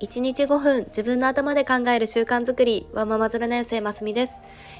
[0.00, 4.34] 1日5分自分の頭で考える習慣づくりはママズル年生ますみです、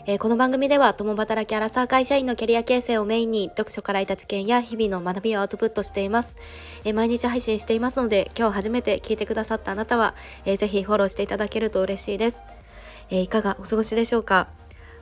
[0.07, 6.37] えー、この番組では共働きアラサー会社員のキャリア形成をメインに読書から得た知見や日々の学びをアウトプットしています、
[6.85, 10.15] えー、毎日配信していますので今日初めて聞いてくださったあなたは、
[10.45, 12.39] えー、ぜひフォローしていただけると嬉しいです、
[13.11, 14.47] えいかがお過ごしでしょうか？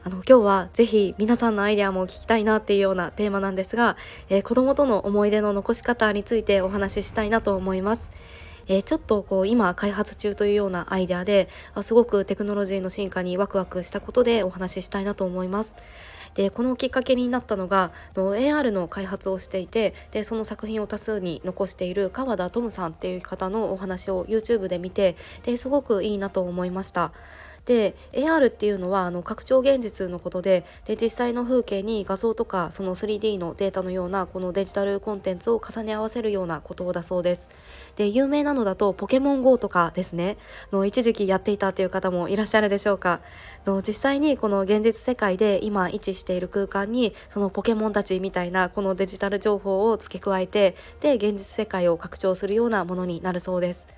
[0.03, 3.97] あの今日はぜひ皆さんのアイデアも聞きたいなっていうようなテーマなんですが、
[4.31, 8.11] え子供との思い出の残し方についてお話ししたいなと思います。
[8.69, 11.49] えー、ちょっとこう今開発中というようなアイデアで
[11.83, 15.77] すごくテクノロジーの進化にワクワクしたことでお話ししたいなと思います。
[16.35, 27.13] でこのきっかけになったのがの AR の開発をしていてでその作品を多数に残している川田トムさんっていう方のお話を YouTube で見てですごくいいなと思いました。
[27.67, 37.49] で AR っていうのはあの拡張現実のことでで実際の風景に画像とかその 3D のデータのようなこのデジタルコンテンツを重ね合わせるようなことだそうです。
[37.97, 40.37] で有名なのだとポケモン GO とかですね
[40.71, 43.21] の一時期やっていたという方もいらっしゃるでしょうか。
[43.67, 53.96] の実際にこの現実世界で今位置している空間にそのポケモンたちみたいなこのデジタル情報を付け加えてで現実世界を拡張するようなものになるそうです。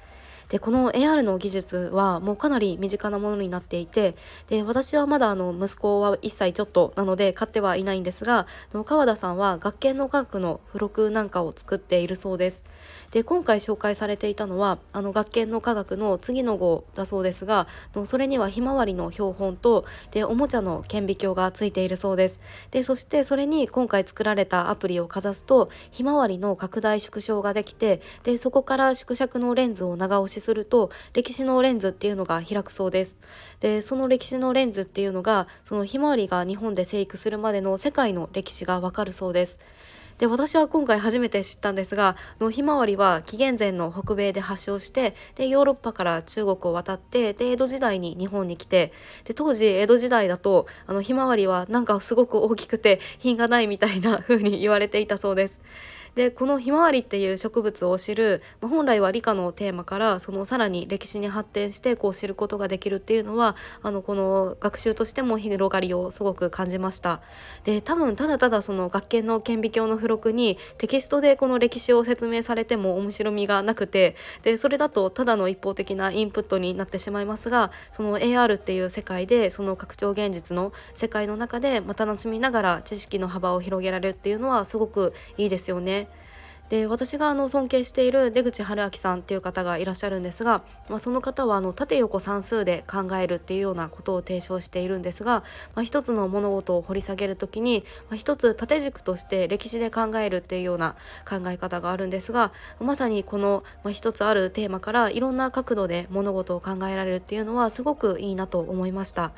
[0.48, 4.16] でこの AR の技術はもうかなり身近なものになっていて
[4.48, 8.46] で私はまだあの息子は1歳ちょっとなので飼ってはいないんですが
[8.84, 12.64] 川田さんは学研の科学の付録なんかを作っているそうです。
[13.10, 17.66] で今回紹介されていたのはあの学研の科学の次の号だそうですが
[18.04, 22.41] それにはひまわりの標本とでおもちゃの顕微鏡がついているそうです。
[22.70, 33.17] でそしてそれに今回作られたアプリをかざすとひまわりの拡大縮小ができてでそこから縮尺のレンズを長押しすると歴史のレンズっていうのが開くそうです
[33.61, 39.59] でその歴史のレンズっていうのがそのひまわりが日本で生育するまでの世界の歴史がわかるそうです
[40.19, 48.93] で私は今回初めて知ったんですがのひまわりは紀元前の北米で発祥してでヨーロッパから中国を渡ってで江戸時代に日本に来て
[49.25, 55.60] で当時江戸時代だとあのひまわりはなんかすごく大きくて品がないみたいな風に言われていたそうです。
[56.19, 67.21] でこのひまわりっていう植物を知る、まあ、本来は理科のテーマからそのさらに歴史に発展してこう知ることができるっていうのはあのこの学習としても広がりをすごく感じました
[67.62, 86.07] で多分ただただその学研の顕微鏡の付録にテキストでこの歴史を説明されても面白みがなくてでそれだとただの一方的なインプットになってしまいますがその AR っていう世界でその拡張現実の世界の中でま楽しみながら知識の幅を広げられるっていうのはすごくいいですよね。
[86.69, 100.95] で私があの尊敬している出口春明さんっていう方がいらっしゃるんですが、まあ、その方はあの縦横算数で考えるっていうようなことを提唱しているんですが、まあ、一つの物事を掘り下げる時に、まあ、一つ縦軸として歴史で考えるっていうような
[101.29, 109.33] 考え方があるんですがまさにこの、まあ、一つあるテーマからいろんな角度で物事を考えられるっていうのはすごくいいなと思いました。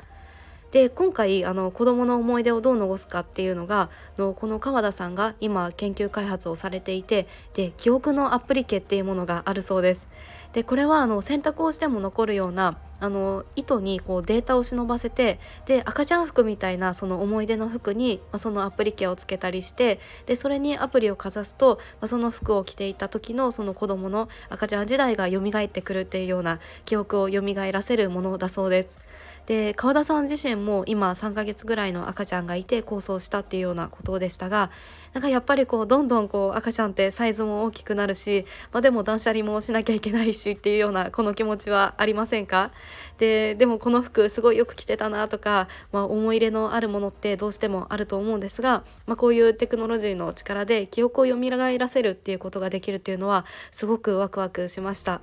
[0.71, 10.07] で今回あの子どもの思い出をどう残すかっていうのがのこの川田さんが今研究開発をされていてで記憶のアプリケっていうものがあるそうです。
[10.53, 28.99] でこれはあの選択をしても残るようなあの糸にこうデータを忍ばせてで赤ちゃん服みたいなその思い出の服に、まあ、そのアプリケをつけたりしてでそれにアプリをかざすと、まあ、その服を着ていた時のその子どもの赤ちゃん時代が蘇ってくるっていうような記憶を蘇らせるものだそうです。
[29.47, 34.69] で川田さん自身も今3ヶ月ぐらいの赤ちゃんがいて構想したっていうようなことでしたが
[35.13, 42.71] なんかやっぱりこうどんどんこう赤ちゃんってサイズも大きくなるし、まあ、でも断捨離もしなきゃいけないしっていうようなこの気持ちはありませんか？
[43.17, 55.19] ででもこの服すごいよく着てたなとか、まあ、思い入れのあるものってどうしてもあると思うんですが、まあ、こういうテクノロジーの力で記憶を蘇らせるっていうことができるっていうのはすごくワクワクしました。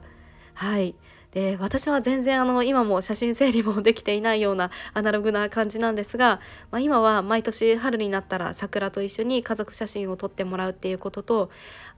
[0.55, 0.97] はい
[1.39, 6.41] で私は全然あの今も写真整理もできていないようなアナログな感じなんですが、
[6.73, 11.51] まあ、今は毎年春になったら桜と一緒に家族写真を撮ってもらうっていうことと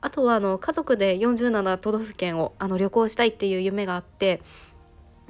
[0.02, 4.42] あとはあの家族で47都道府県をあの旅行したいっていう夢があって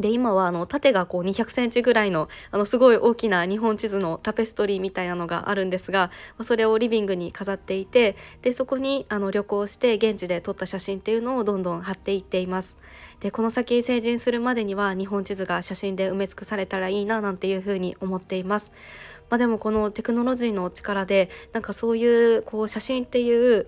[0.00, 6.10] で今はあの縦がこう200センチぐらいのあのすごい大きな日本地図のタペストリーみたいなのがあるんですが
[6.42, 12.76] それをリビングに飾っていてでそこにあの旅行して現地で撮った写真っていうのをどんどん貼っていっています。
[13.20, 18.72] でこの先成人するまでには日本地図が写真で埋め尽くされたらいいななんていうふうに思っています。
[19.28, 23.66] まあ、でもこのテクノロジーの力でなんかそういうこう写真っていう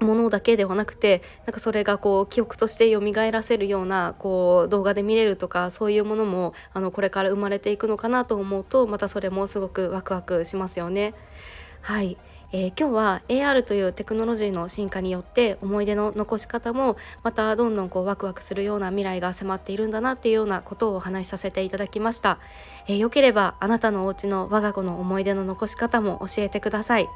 [0.00, 3.00] ものだけではなくてなんかそれがこう記憶として蘇
[3.30, 11.14] らせるようなこう動画で見れるとかそういうものもあのこれから生まれていくのかなと思うとまたそれもすごくワクワクしますよね。
[11.80, 12.18] はい。
[12.52, 22.38] えー、今日は AR というテクノロジーの進化によって思い出の残し方もまたどんどんこうワクワクするような未来が迫っているんだなっていうようなことをお話しさせていただきました、
[22.86, 27.08] えー、よければあなたのお家の我が子の思い出の残し方も教えてください。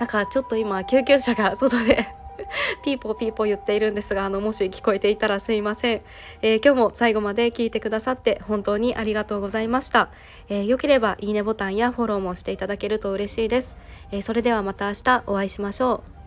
[0.00, 2.08] だからちょっと今救急車が外で
[2.82, 6.00] ピーポーピーポー言っているんですがあのもし聞こえていたらすいません、
[6.40, 10.08] えー、今日も最後まで聞いてくださって本当にありがとうございました、
[10.48, 13.76] えー、よければいいねボタンやフォローもしていただけると嬉しいです。
[14.10, 16.19] えそれではまた明日お会いしましょう。